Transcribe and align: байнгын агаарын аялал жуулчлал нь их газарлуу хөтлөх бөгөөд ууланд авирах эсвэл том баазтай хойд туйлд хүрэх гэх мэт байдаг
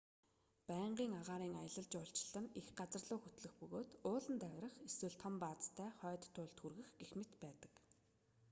байнгын 0.69 1.11
агаарын 1.19 1.55
аялал 1.63 1.87
жуулчлал 1.93 2.43
нь 2.43 2.53
их 2.59 2.67
газарлуу 2.79 3.19
хөтлөх 3.21 3.53
бөгөөд 3.61 3.89
ууланд 4.11 4.41
авирах 4.47 4.75
эсвэл 4.87 5.15
том 5.23 5.33
баазтай 5.43 5.89
хойд 5.99 6.23
туйлд 6.35 6.57
хүрэх 6.61 6.89
гэх 6.99 7.11
мэт 7.19 7.31
байдаг 7.43 7.73